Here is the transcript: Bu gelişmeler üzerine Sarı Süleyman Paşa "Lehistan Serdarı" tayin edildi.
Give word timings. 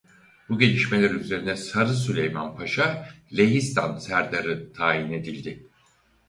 Bu 0.49 0.59
gelişmeler 0.59 1.09
üzerine 1.11 1.55
Sarı 1.55 1.93
Süleyman 1.93 2.55
Paşa 2.55 3.09
"Lehistan 3.37 3.97
Serdarı" 3.97 4.73
tayin 4.73 5.11
edildi. 5.11 5.67